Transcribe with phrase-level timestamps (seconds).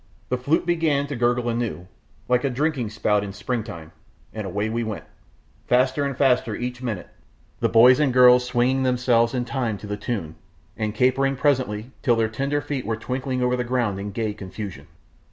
[0.29, 1.85] The flute began to gurgle anew,
[2.27, 3.91] like a drinking spout in spring time,
[4.33, 5.03] and away we went,
[5.67, 7.09] faster and faster each minute,
[7.59, 10.33] the boys and girls swinging themselves in time to the tune,
[10.75, 14.87] and capering presently till their tender feet were twinkling over the ground in gay confusion.